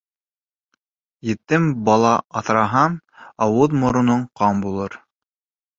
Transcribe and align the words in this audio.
Етем 1.31 1.67
бала 1.91 2.15
аҫраһаң, 2.41 2.99
ауыҙ-мороноң 3.47 4.29
ҡан 4.43 4.67
булыр. 4.67 5.03